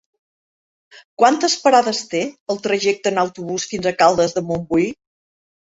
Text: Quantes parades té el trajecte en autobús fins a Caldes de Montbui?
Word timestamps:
Quantes 1.23 1.57
parades 1.67 2.01
té 2.15 2.23
el 2.55 2.63
trajecte 2.65 3.13
en 3.15 3.25
autobús 3.27 3.69
fins 3.75 3.93
a 3.95 3.99
Caldes 4.05 4.39
de 4.41 4.49
Montbui? 4.51 4.95